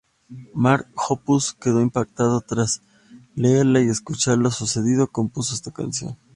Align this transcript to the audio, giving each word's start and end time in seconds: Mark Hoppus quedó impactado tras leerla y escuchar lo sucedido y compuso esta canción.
Mark 0.55 0.87
Hoppus 0.97 1.53
quedó 1.53 1.79
impactado 1.79 2.41
tras 2.41 2.81
leerla 3.35 3.81
y 3.81 3.89
escuchar 3.89 4.39
lo 4.39 4.49
sucedido 4.49 5.03
y 5.03 5.07
compuso 5.09 5.53
esta 5.53 5.69
canción. 5.69 6.17